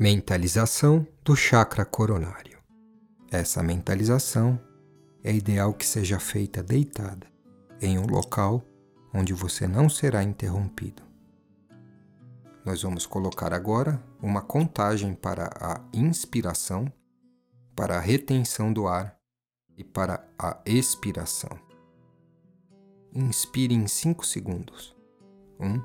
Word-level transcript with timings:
Mentalização 0.00 1.04
do 1.24 1.34
chakra 1.34 1.84
coronário. 1.84 2.62
Essa 3.32 3.64
mentalização 3.64 4.56
é 5.24 5.32
ideal 5.34 5.74
que 5.74 5.84
seja 5.84 6.20
feita 6.20 6.62
deitada, 6.62 7.26
em 7.80 7.98
um 7.98 8.06
local 8.06 8.62
onde 9.12 9.32
você 9.32 9.66
não 9.66 9.88
será 9.88 10.22
interrompido. 10.22 11.02
Nós 12.64 12.80
vamos 12.80 13.06
colocar 13.06 13.52
agora 13.52 14.00
uma 14.22 14.40
contagem 14.40 15.16
para 15.16 15.50
a 15.60 15.80
inspiração, 15.92 16.86
para 17.74 17.96
a 17.96 18.00
retenção 18.00 18.72
do 18.72 18.86
ar 18.86 19.18
e 19.76 19.82
para 19.82 20.24
a 20.38 20.60
expiração. 20.64 21.58
Inspire 23.12 23.74
em 23.74 23.88
5 23.88 24.24
segundos. 24.24 24.96
1, 25.58 25.82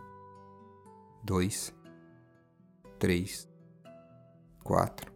2, 1.24 1.74
3, 3.00 3.53
quatro, 4.64 5.12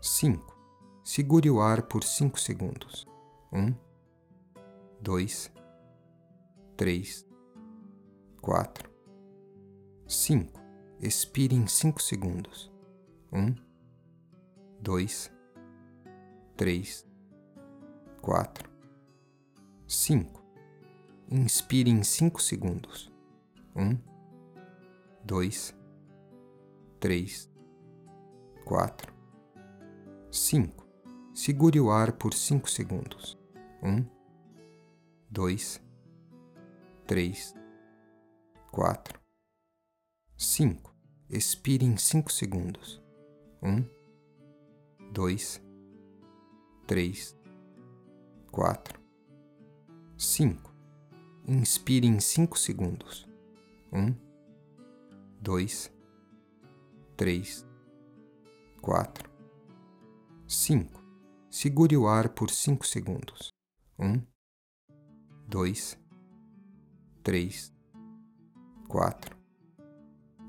cinco. 0.00 0.54
Segure 1.02 1.50
o 1.50 1.60
ar 1.60 1.82
por 1.82 2.02
cinco 2.02 2.40
segundos. 2.40 3.06
Um, 3.52 3.74
dois, 5.00 5.52
três, 6.76 7.26
quatro, 8.40 8.90
cinco. 10.06 10.60
Expire 11.00 11.54
em 11.54 11.66
cinco 11.66 12.02
segundos. 12.02 12.72
Um, 13.32 13.54
dois, 14.80 15.30
três, 16.56 17.06
quatro, 18.20 18.68
cinco. 19.86 20.42
Inspire 21.30 21.90
em 21.90 22.02
cinco 22.02 22.40
segundos. 22.40 23.12
Um, 23.76 23.98
dois, 25.24 25.74
três, 26.98 27.50
quatro, 28.64 29.12
cinco. 30.30 30.86
Segure 31.32 31.80
o 31.80 31.90
ar 31.90 32.12
por 32.12 32.32
cinco 32.32 32.70
segundos. 32.70 33.36
Um, 33.82 34.04
dois, 35.30 35.82
três, 37.06 37.54
quatro, 38.70 39.20
cinco. 40.36 40.94
Expire 41.28 41.84
em 41.84 41.96
cinco 41.96 42.32
segundos. 42.32 43.02
Um, 43.62 43.84
dois, 45.12 45.60
três, 46.86 47.36
quatro, 48.50 49.00
cinco. 50.16 50.72
Inspire 51.46 52.06
em 52.06 52.20
cinco 52.20 52.58
segundos. 52.58 53.28
Um, 53.92 54.14
dois, 55.40 55.92
três, 57.16 57.66
quatro, 58.84 59.30
cinco. 60.46 61.02
Segure 61.48 61.96
o 61.96 62.06
ar 62.06 62.28
por 62.28 62.50
cinco 62.50 62.86
segundos. 62.86 63.48
Um, 63.98 64.20
dois, 65.48 65.98
três, 67.22 67.74
quatro, 68.86 69.38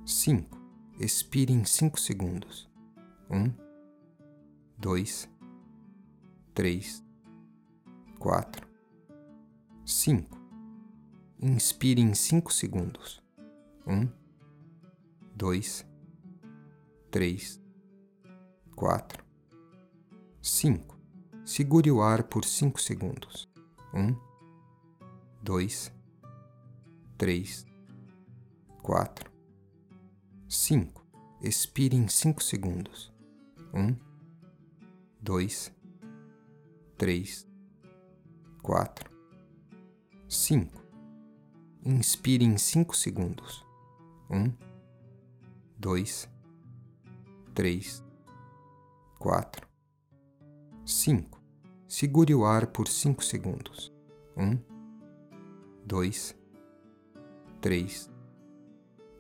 cinco. 0.06 0.60
Expire 1.00 1.54
em 1.54 1.64
cinco 1.64 1.98
segundos. 1.98 2.70
Um, 3.30 3.54
dois, 4.78 5.30
três, 6.54 7.02
quatro, 8.20 8.68
cinco. 9.86 10.38
Inspire 11.40 12.02
em 12.02 12.14
cinco 12.14 12.52
segundos. 12.52 13.24
Um, 13.88 14.10
dois, 15.34 15.88
três, 17.10 17.64
quatro, 18.76 19.24
cinco. 20.42 21.00
Segure 21.46 21.92
o 21.92 22.02
ar 22.02 22.24
por 22.24 22.44
cinco 22.44 22.82
segundos. 22.82 23.48
Um, 23.94 24.16
dois, 25.42 25.92
três, 27.18 27.66
quatro, 28.82 29.32
cinco. 30.50 31.06
Expire 31.42 31.96
em 31.96 32.08
cinco 32.08 32.44
segundos. 32.44 33.14
Um, 33.74 33.96
dois, 35.22 35.72
três, 36.98 37.48
quatro, 38.62 39.10
cinco. 40.28 40.84
Inspire 41.86 42.44
em 42.44 42.58
cinco 42.58 42.96
segundos. 42.98 43.64
Um, 44.30 44.52
dois, 45.78 46.28
três, 47.54 48.05
quatro, 49.26 49.68
cinco. 50.86 51.42
Segure 51.88 52.36
o 52.36 52.46
ar 52.46 52.68
por 52.68 52.88
cinco 52.88 53.24
segundos. 53.24 53.92
Um, 54.38 54.56
dois, 55.84 56.38
três, 57.60 58.08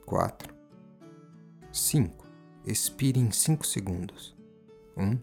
quatro, 0.05 0.55
cinco. 1.71 2.27
Expire 2.63 3.19
em 3.19 3.31
cinco 3.31 3.66
segundos. 3.66 4.38
Um, 4.95 5.17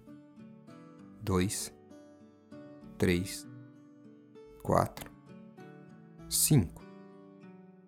dois, 1.23 1.73
três, 2.99 3.47
quatro, 4.65 5.13
cinco. 6.29 6.83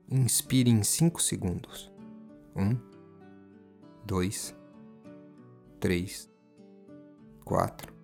Inspire 0.09 0.71
em 0.71 0.85
cinco 0.85 1.21
segundos. 1.21 1.93
Um, 2.55 2.79
dois, 4.07 4.55
três, 5.81 6.33
quatro, 7.45 7.95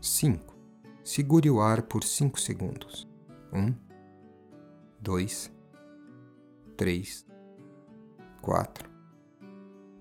cinco. 0.00 0.54
Segure 1.02 1.50
o 1.50 1.60
ar 1.60 1.82
por 1.82 2.02
cinco 2.02 2.40
segundos. 2.40 3.06
Um, 3.52 3.74
dois, 5.00 5.52
três, 6.76 7.26
quatro, 8.42 8.90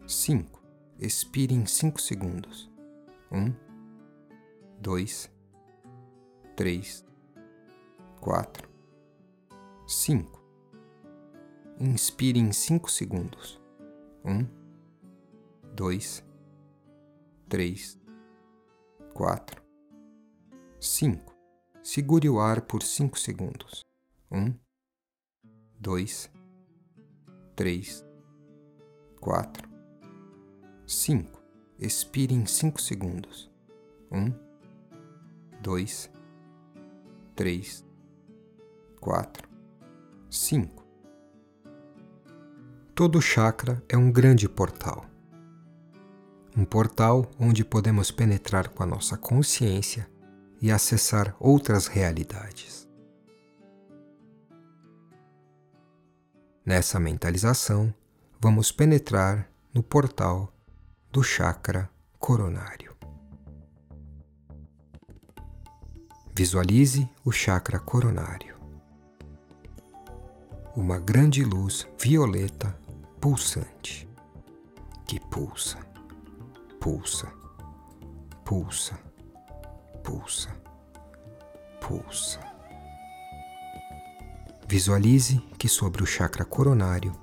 cinco. 0.08 0.64
Expire 0.98 1.54
em 1.54 1.66
cinco 1.66 2.02
segundos. 2.02 2.72
Um, 3.32 3.54
dois, 4.80 5.30
três, 6.56 7.06
quatro, 8.20 8.70
cinco. 9.86 10.42
Inspire 11.80 12.40
em 12.40 12.52
cinco 12.52 12.90
segundos. 12.90 13.62
Um, 14.24 14.48
dois, 15.76 16.24
três, 17.50 18.00
quatro, 19.14 19.64
cinco. 20.80 21.34
Segure 21.84 22.30
o 22.30 22.40
ar 22.40 22.62
por 22.62 22.82
cinco 22.82 23.20
segundos. 23.20 23.82
Um, 24.32 24.54
dois, 25.80 26.32
três, 27.56 28.04
quatro, 29.20 29.70
cinco. 30.88 31.42
Expire 31.78 32.34
em 32.34 32.46
cinco 32.46 32.82
segundos. 32.82 33.52
Um, 34.12 34.34
dois, 35.62 36.10
três, 37.36 37.86
quatro, 39.00 39.48
cinco. 40.30 40.84
Todo 42.96 43.22
chakra 43.22 43.84
é 43.90 43.98
um 43.98 44.12
grande 44.12 44.48
portal 44.48 45.13
um 46.56 46.64
portal 46.64 47.30
onde 47.40 47.66
podemos 47.66 48.12
penetrar 48.12 48.70
com 48.70 48.84
a 48.84 48.86
nossa 48.86 49.18
consciência 49.18 50.08
e 50.62 50.72
acessar 50.72 51.36
outras 51.40 51.88
realidades. 51.88 52.88
Nessa 56.66 57.00
mentalização, 57.00 57.94
vamos 58.40 58.72
penetrar 58.72 59.50
no 59.74 59.84
portal 59.84 60.54
do 61.12 61.24
chakra 61.24 61.90
coronário. 62.20 62.96
Visualize 66.36 67.10
o 67.26 67.32
chakra 67.32 67.80
coronário. 67.80 68.56
Uma 70.76 70.98
grande 71.00 71.44
luz 71.44 71.88
violeta 72.00 72.76
pulsante 73.20 74.08
que 75.06 75.20
pulsa 75.20 75.93
pulsa, 76.84 77.32
pulsa, 78.44 79.00
pulsa, 80.04 80.50
pulsa. 81.80 82.42
Visualize 84.68 85.40
que 85.58 85.70
sobre 85.70 86.04
o 86.04 86.06
chakra 86.06 86.44
coronário 86.44 87.16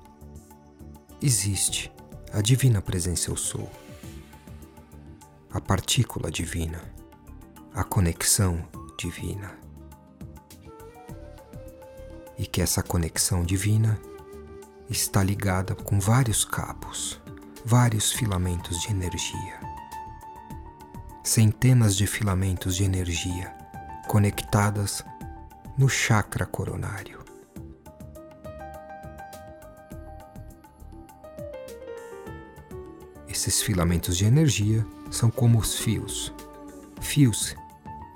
existe 1.21 1.93
a 2.33 2.41
divina 2.41 2.81
presença 2.81 3.29
eu 3.29 3.37
sou, 3.37 3.69
a 5.51 5.61
partícula 5.61 6.31
divina, 6.31 6.81
a 7.71 7.83
conexão 7.83 8.67
divina. 8.97 9.55
E 12.35 12.47
que 12.47 12.63
essa 12.63 12.81
conexão 12.81 13.43
divina 13.43 14.01
está 14.89 15.23
ligada 15.23 15.75
com 15.75 15.99
vários 15.99 16.43
cabos 16.43 17.21
vários 17.65 18.11
filamentos 18.11 18.81
de 18.81 18.91
energia. 18.91 19.59
Centenas 21.23 21.95
de 21.95 22.07
filamentos 22.07 22.75
de 22.75 22.83
energia 22.83 23.55
conectadas 24.07 25.03
no 25.77 25.87
chakra 25.87 26.45
coronário. 26.45 27.19
Esses 33.27 33.61
filamentos 33.61 34.17
de 34.17 34.25
energia 34.25 34.85
são 35.09 35.29
como 35.31 35.59
os 35.59 35.77
fios, 35.77 36.33
fios 36.99 37.55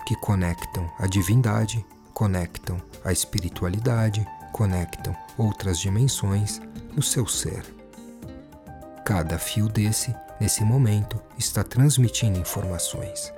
que 0.06 0.16
conectam 0.18 0.92
a 1.00 1.08
divindade, 1.08 1.86
conectam 2.14 2.82
a 3.04 3.12
espiritualidade, 3.12 4.26
conectam 4.52 5.16
outras 5.38 5.80
dimensões 5.80 6.62
no 6.94 7.02
seu 7.02 7.26
ser. 7.26 7.85
Cada 9.06 9.38
fio 9.38 9.70
desse, 9.70 10.16
nesse 10.42 10.64
momento, 10.64 11.22
está 11.38 11.64
transmitindo 11.64 12.40
informações. 12.40 13.32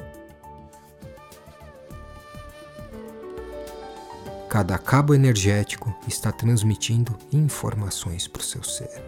Cada 4.50 4.78
cabo 4.78 5.14
energético 5.14 5.94
está 6.08 6.32
transmitindo 6.32 7.18
informações 7.34 8.30
para 8.30 8.40
o 8.40 8.46
seu 8.46 8.64
ser. 8.64 9.04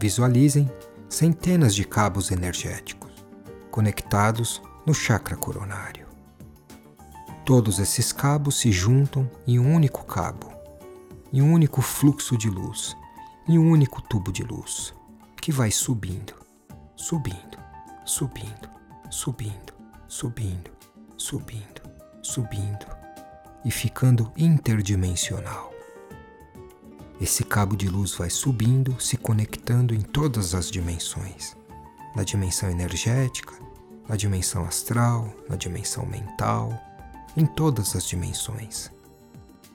Visualizem 0.00 0.68
centenas 1.08 1.72
de 1.72 1.84
cabos 1.84 2.32
energéticos 2.32 3.12
conectados 3.70 4.60
no 4.84 4.92
chakra 4.92 5.36
coronário. 5.36 6.08
Todos 7.44 7.78
esses 7.78 8.12
cabos 8.12 8.58
se 8.58 8.72
juntam 8.72 9.30
em 9.46 9.60
um 9.60 9.72
único 9.72 10.04
cabo, 10.04 10.52
em 11.32 11.40
um 11.40 11.52
único 11.52 11.80
fluxo 11.80 12.36
de 12.36 12.50
luz, 12.50 12.96
em 13.48 13.58
um 13.58 13.70
único 13.70 14.02
tubo 14.02 14.30
de 14.30 14.42
luz, 14.42 14.94
que 15.40 15.50
vai 15.50 15.70
subindo, 15.70 16.34
subindo, 16.94 17.58
subindo, 18.04 18.68
subindo, 19.10 19.72
subindo, 20.06 20.70
subindo, 21.16 21.82
subindo 22.22 22.86
e 23.64 23.70
ficando 23.70 24.32
interdimensional. 24.36 25.72
Esse 27.20 27.42
cabo 27.42 27.76
de 27.76 27.88
luz 27.88 28.14
vai 28.14 28.30
subindo, 28.30 29.00
se 29.00 29.16
conectando 29.16 29.94
em 29.94 30.00
todas 30.00 30.54
as 30.54 30.70
dimensões 30.70 31.56
na 32.18 32.24
dimensão 32.24 32.68
energética, 32.68 33.54
na 34.08 34.16
dimensão 34.16 34.64
astral, 34.64 35.32
na 35.48 35.54
dimensão 35.54 36.04
mental, 36.04 36.72
em 37.36 37.46
todas 37.46 37.94
as 37.94 38.04
dimensões. 38.04 38.90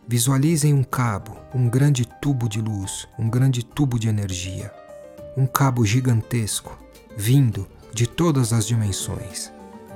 Visualizem 0.08 0.74
um 0.74 0.84
cabo, 0.84 1.38
um 1.56 1.70
grande 1.70 2.06
tubo 2.06 2.50
de 2.50 2.62
luz, 2.62 3.08
um 3.18 3.30
grande 3.30 3.64
tubo 3.64 3.98
de 3.98 4.10
energia, 4.10 4.74
um 5.38 5.48
cabo 5.48 5.86
gigantesco 5.86 6.78
vindo 7.16 7.68
de 7.94 8.06
todas 8.06 8.52
as 8.52 8.68
dimensões. 8.68 9.52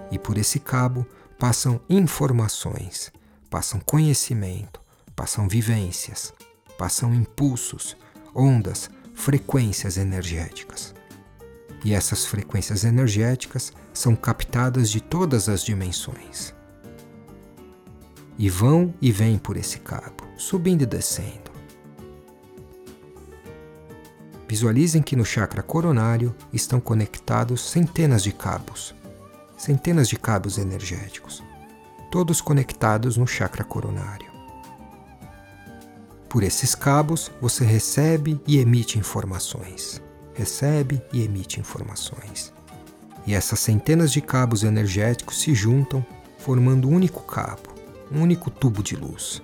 E 0.09 0.17
por 0.17 0.37
esse 0.37 0.59
cabo 0.59 1.05
passam 1.37 1.81
informações, 1.89 3.11
passam 3.49 3.81
conhecimento, 3.81 4.79
passam 5.13 5.45
vivências, 5.47 6.33
passam 6.77 7.13
impulsos, 7.13 7.97
ondas, 8.33 8.89
frequências 9.13 9.97
energéticas. 9.97 10.95
E 11.83 11.93
essas 11.93 12.25
frequências 12.25 12.85
energéticas 12.85 13.73
são 13.93 14.15
captadas 14.15 14.89
de 14.89 15.01
todas 15.01 15.49
as 15.49 15.63
dimensões. 15.63 16.55
E 18.37 18.49
vão 18.49 18.93
e 19.01 19.11
vêm 19.11 19.37
por 19.37 19.57
esse 19.57 19.79
cabo, 19.79 20.23
subindo 20.37 20.83
e 20.83 20.85
descendo. 20.85 21.51
Visualizem 24.47 25.01
que 25.01 25.15
no 25.15 25.25
chakra 25.25 25.61
coronário 25.61 26.35
estão 26.53 26.79
conectados 26.79 27.61
centenas 27.69 28.23
de 28.23 28.31
cabos, 28.31 28.95
centenas 29.57 30.07
de 30.07 30.15
cabos 30.15 30.57
energéticos, 30.57 31.43
todos 32.11 32.39
conectados 32.39 33.17
no 33.17 33.27
chakra 33.27 33.63
coronário. 33.63 34.27
Por 36.29 36.43
esses 36.43 36.75
cabos, 36.75 37.31
você 37.41 37.65
recebe 37.65 38.39
e 38.47 38.57
emite 38.57 38.99
informações 38.99 40.01
recebe 40.37 41.01
e 41.11 41.23
emite 41.23 41.59
informações. 41.59 42.53
E 43.25 43.33
essas 43.33 43.59
centenas 43.59 44.11
de 44.11 44.21
cabos 44.21 44.63
energéticos 44.63 45.41
se 45.41 45.53
juntam, 45.55 46.05
formando 46.37 46.87
um 46.87 46.93
único 46.93 47.23
cabo, 47.23 47.73
um 48.11 48.21
único 48.21 48.49
tubo 48.49 48.81
de 48.81 48.95
luz, 48.95 49.41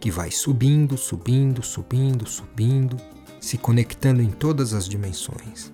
que 0.00 0.10
vai 0.10 0.30
subindo, 0.30 0.96
subindo, 0.96 1.62
subindo, 1.62 2.26
subindo, 2.26 2.96
se 3.40 3.56
conectando 3.58 4.22
em 4.22 4.30
todas 4.30 4.74
as 4.74 4.88
dimensões. 4.88 5.72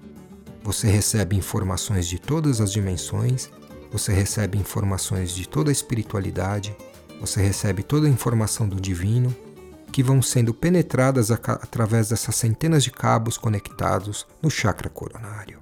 Você 0.63 0.89
recebe 0.89 1.37
informações 1.37 2.07
de 2.07 2.19
todas 2.19 2.61
as 2.61 2.73
dimensões, 2.73 3.51
você 3.93 4.13
recebe 4.13 4.59
informações 4.59 5.33
de 5.33 5.49
toda 5.49 5.71
a 5.71 5.73
espiritualidade, 5.73 6.77
você 7.21 7.43
recebe 7.43 7.83
toda 7.83 8.07
a 8.07 8.11
informação 8.11 8.69
do 8.69 8.81
divino 8.81 9.35
que 9.93 10.03
vão 10.03 10.21
sendo 10.21 10.53
penetradas 10.53 11.31
através 11.31 12.09
dessas 12.09 12.35
centenas 12.35 12.83
de 12.83 12.91
cabos 12.91 13.39
conectados 13.39 14.27
no 14.43 14.51
chakra 14.51 14.91
coronário. 14.91 15.61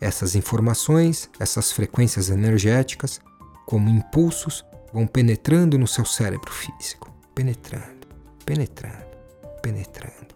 Essas 0.00 0.34
informações, 0.34 1.30
essas 1.38 1.70
frequências 1.70 2.30
energéticas, 2.30 3.20
como 3.64 3.88
impulsos, 3.88 4.64
vão 4.92 5.06
penetrando 5.06 5.78
no 5.78 5.86
seu 5.86 6.04
cérebro 6.04 6.50
físico, 6.52 7.12
penetrando, 7.34 8.06
penetrando, 8.44 9.16
penetrando. 9.62 10.34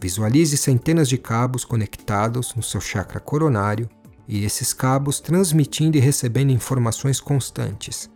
Visualize 0.00 0.56
centenas 0.56 1.08
de 1.08 1.18
cabos 1.18 1.64
conectados 1.64 2.54
no 2.54 2.62
seu 2.62 2.80
chakra 2.80 3.18
coronário 3.18 3.88
e 4.28 4.44
esses 4.44 4.72
cabos 4.72 5.20
transmitindo 5.20 5.96
e 5.96 6.00
recebendo 6.00 6.50
informações 6.50 7.20
constantes 7.20 8.10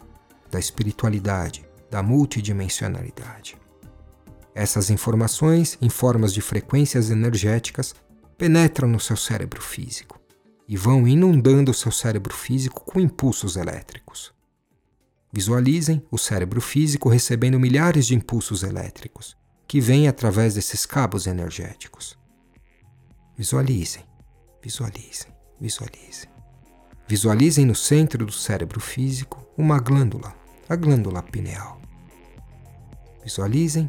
da 0.50 0.58
espiritualidade, 0.58 1.64
da 1.90 2.02
multidimensionalidade. 2.02 3.56
Essas 4.54 4.90
informações, 4.90 5.78
em 5.80 5.88
formas 5.88 6.34
de 6.34 6.40
frequências 6.40 7.10
energéticas, 7.10 7.94
penetram 8.36 8.88
no 8.88 8.98
seu 8.98 9.16
cérebro 9.16 9.62
físico 9.62 10.20
e 10.68 10.76
vão 10.76 11.06
inundando 11.06 11.70
o 11.70 11.74
seu 11.74 11.92
cérebro 11.92 12.34
físico 12.34 12.84
com 12.84 13.00
impulsos 13.00 13.56
elétricos. 13.56 14.32
Visualizem 15.32 16.05
o 16.11 16.19
cérebro 16.19 16.61
físico 16.61 17.09
recebendo 17.09 17.59
milhares 17.59 18.06
de 18.06 18.17
impulsos 18.17 18.65
elétricos 18.65 19.37
que 19.67 19.81
vêm 19.81 20.09
através 20.09 20.55
desses 20.55 20.85
cabos 20.85 21.29
energéticos. 21.29 22.19
Visualizem, 23.37 24.05
visualizem, 24.61 25.32
visualizem. 25.61 26.29
Visualizem 27.06 27.65
no 27.65 27.77
centro 27.77 28.27
do 28.27 28.32
cérebro 28.32 28.81
físico 28.81 29.46
uma 29.56 29.79
glândula, 29.79 30.34
a 30.69 30.75
glândula 30.75 31.22
pineal. 31.22 31.81
Visualizem, 33.22 33.89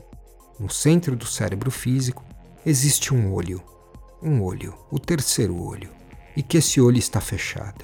no 0.60 0.70
centro 0.70 1.16
do 1.16 1.26
cérebro 1.26 1.72
físico 1.72 2.24
existe 2.64 3.16
um 3.16 3.34
olho, 3.34 3.64
um 4.22 4.44
olho, 4.44 4.78
o 4.92 5.00
terceiro 5.00 5.60
olho, 5.60 5.90
e 6.38 6.44
que 6.44 6.58
esse 6.58 6.80
olho 6.80 7.00
está 7.00 7.20
fechado. 7.20 7.84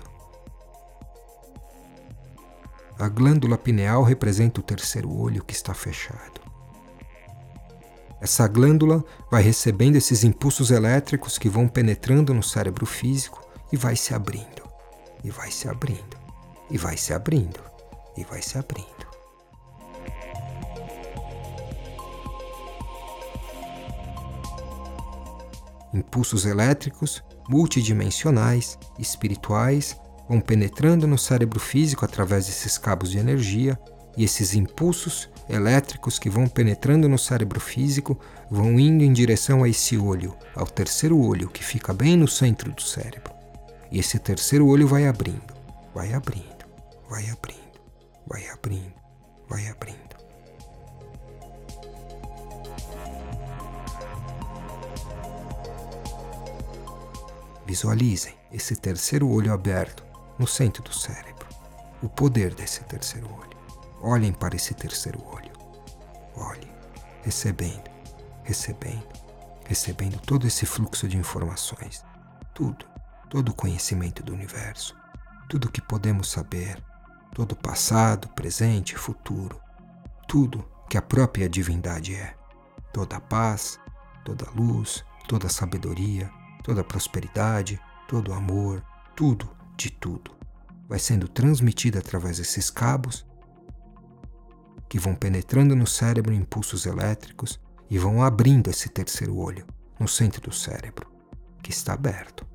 A 3.00 3.08
glândula 3.08 3.60
pineal 3.60 4.02
representa 4.02 4.60
o 4.60 4.64
terceiro 4.64 5.16
olho 5.16 5.44
que 5.44 5.54
está 5.54 5.72
fechado. 5.72 6.42
Essa 8.20 8.48
glândula 8.48 9.06
vai 9.30 9.44
recebendo 9.44 9.98
esses 9.98 10.24
impulsos 10.24 10.72
elétricos 10.72 11.38
que 11.38 11.48
vão 11.48 11.68
penetrando 11.68 12.34
no 12.34 12.42
cérebro 12.42 12.88
físico 12.88 13.40
e 13.72 13.78
vai 13.78 13.96
se 13.96 14.16
abrindo, 14.16 14.64
e 15.24 15.30
vai 15.30 15.52
se 15.52 15.70
abrindo, 15.70 16.18
e 16.72 16.78
vai 16.78 16.98
se 16.98 17.14
abrindo, 17.14 17.60
e 18.18 18.24
vai 18.24 18.42
se 18.42 18.58
abrindo. 18.58 18.88
Impulsos 25.94 26.46
elétricos, 26.48 27.24
multidimensionais, 27.48 28.80
espirituais, 28.98 29.96
vão 30.28 30.42
penetrando 30.42 31.08
no 31.08 31.18
cérebro 31.18 31.60
físico 31.60 32.04
através 32.04 32.48
desses 32.48 32.78
cabos 32.78 33.12
de 33.12 33.18
energia, 33.18 33.80
e 34.18 34.24
esses 34.24 34.56
impulsos 34.56 35.30
elétricos 35.48 36.18
que 36.18 36.30
vão 36.30 36.48
penetrando 36.48 37.08
no 37.08 37.20
cérebro 37.20 37.60
físico 37.60 38.20
vão 38.50 38.80
indo 38.80 39.04
em 39.04 39.14
direção 39.14 39.64
a 39.64 39.70
esse 39.70 39.96
olho, 39.96 40.36
ao 40.56 40.66
terceiro 40.66 41.18
olho 41.18 41.50
que 41.50 41.64
fica 41.64 41.94
bem 41.94 42.18
no 42.18 42.28
centro 42.28 42.72
do 42.72 42.82
cérebro. 42.82 43.32
E 43.92 44.00
esse 44.00 44.18
terceiro 44.20 44.68
olho 44.68 44.88
vai 44.88 45.08
abrindo, 45.08 45.54
vai 45.94 46.14
abrindo, 46.14 46.66
vai 47.08 47.30
abrindo, 47.30 47.62
vai 48.28 48.50
abrindo, 48.50 48.94
vai 49.48 49.68
abrindo. 49.68 49.98
Visualizem 57.66 58.34
esse 58.52 58.76
terceiro 58.76 59.30
olho 59.30 59.54
aberto 59.54 60.07
no 60.38 60.48
centro 60.48 60.84
do 60.84 60.94
cérebro. 60.94 61.48
O 62.02 62.10
poder 62.10 62.54
desse 62.54 62.84
terceiro 62.84 63.28
olho. 63.34 63.58
Olhem 64.02 64.32
para 64.32 64.56
esse 64.56 64.74
terceiro 64.74 65.24
olho. 65.26 65.52
Olhem, 66.36 66.72
recebendo, 67.24 67.90
recebendo, 68.44 69.08
recebendo 69.66 70.20
todo 70.20 70.46
esse 70.46 70.66
fluxo 70.66 71.08
de 71.08 71.18
informações, 71.18 72.06
tudo, 72.54 72.86
todo 73.30 73.50
o 73.50 73.56
conhecimento 73.56 74.22
do 74.22 74.34
universo, 74.34 74.96
tudo 75.50 75.66
o 75.66 75.72
que 75.72 75.82
podemos 75.82 76.30
saber, 76.30 76.82
todo 77.34 77.54
o 77.54 77.56
passado, 77.56 78.30
presente 78.30 78.96
futuro, 78.96 79.60
tudo 80.28 80.64
que 80.88 80.98
a 80.98 81.02
própria 81.02 81.50
divindade 81.50 82.14
é, 82.14 82.36
toda 82.94 83.18
a 83.18 83.22
paz, 83.22 83.80
toda 84.24 84.50
luz, 84.52 85.04
toda 85.28 85.50
sabedoria, 85.50 86.30
toda 86.64 86.84
prosperidade, 86.84 87.80
todo 88.08 88.32
amor, 88.32 88.84
tudo 89.16 89.57
de 89.78 89.92
tudo 89.92 90.36
vai 90.88 91.00
sendo 91.00 91.28
transmitida 91.28 92.00
através 92.00 92.38
desses 92.38 92.70
cabos 92.70 93.26
que 94.90 94.98
vão 94.98 95.14
penetrando 95.14 95.76
no 95.76 95.86
cérebro 95.86 96.34
impulsos 96.34 96.86
elétricos 96.86 97.60
e 97.90 97.98
vão 97.98 98.24
abrindo 98.24 98.70
esse 98.70 98.90
terceiro 98.90 99.36
olho 99.38 99.66
no 100.00 100.08
centro 100.08 100.42
do 100.42 100.54
cérebro, 100.54 101.12
que 101.62 101.72
está 101.72 101.94
aberto, 101.94 102.48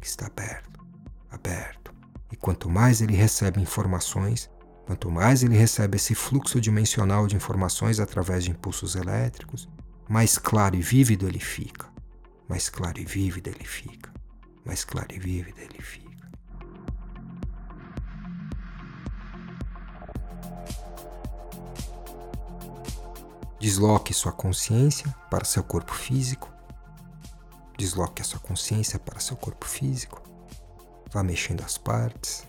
que 0.00 0.06
está 0.06 0.26
aberto, 0.26 0.84
aberto. 1.30 1.94
E 2.30 2.36
quanto 2.36 2.68
mais 2.68 3.00
ele 3.00 3.14
recebe 3.14 3.60
informações, 3.60 4.50
quanto 4.84 5.10
mais 5.10 5.42
ele 5.42 5.56
recebe 5.56 5.96
esse 5.96 6.14
fluxo 6.14 6.60
dimensional 6.60 7.26
de 7.26 7.36
informações 7.36 8.00
através 8.00 8.44
de 8.44 8.50
impulsos 8.50 8.94
elétricos, 8.94 9.68
mais 10.08 10.36
claro 10.36 10.76
e 10.76 10.82
vívido 10.82 11.26
ele 11.26 11.40
fica. 11.40 11.88
Mais 12.48 12.68
claro 12.68 12.98
e 12.98 13.04
vívido 13.04 13.48
ele 13.48 13.64
fica. 13.64 14.12
Mais 14.64 14.84
claro 14.84 15.08
e 15.14 15.18
vívido 15.18 15.58
ele 15.60 15.82
fica. 15.82 16.07
Desloque 23.60 24.14
sua 24.14 24.30
consciência 24.30 25.12
para 25.28 25.44
seu 25.44 25.64
corpo 25.64 25.92
físico. 25.92 26.48
Desloque 27.76 28.22
a 28.22 28.24
sua 28.24 28.38
consciência 28.38 29.00
para 29.00 29.18
seu 29.18 29.36
corpo 29.36 29.66
físico. 29.66 30.22
Vá 31.10 31.24
mexendo 31.24 31.62
as 31.62 31.76
partes. 31.76 32.46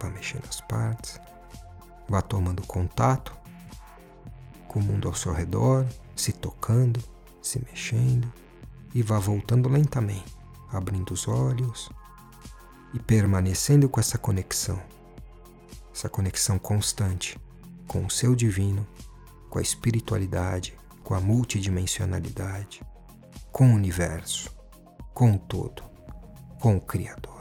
Vá 0.00 0.08
mexendo 0.08 0.46
as 0.48 0.62
partes. 0.62 1.20
Vá 2.08 2.22
tomando 2.22 2.66
contato 2.66 3.36
com 4.66 4.80
o 4.80 4.82
mundo 4.82 5.08
ao 5.08 5.14
seu 5.14 5.32
redor, 5.32 5.86
se 6.16 6.32
tocando, 6.32 7.02
se 7.42 7.58
mexendo 7.60 8.32
e 8.94 9.02
vá 9.02 9.18
voltando 9.18 9.68
lentamente, 9.68 10.34
abrindo 10.72 11.12
os 11.12 11.28
olhos 11.28 11.90
e 12.94 12.98
permanecendo 12.98 13.88
com 13.88 14.00
essa 14.00 14.16
conexão, 14.16 14.80
essa 15.92 16.08
conexão 16.08 16.58
constante 16.58 17.38
com 17.86 18.06
o 18.06 18.10
seu 18.10 18.34
divino 18.34 18.86
com 19.54 19.60
a 19.60 19.62
espiritualidade, 19.62 20.74
com 21.04 21.14
a 21.14 21.20
multidimensionalidade, 21.20 22.82
com 23.52 23.70
o 23.70 23.74
universo, 23.76 24.52
com 25.14 25.30
o 25.30 25.38
todo, 25.38 25.84
com 26.58 26.76
o 26.76 26.80
Criador. 26.80 27.33